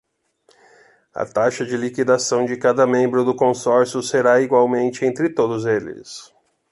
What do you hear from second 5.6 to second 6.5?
eles.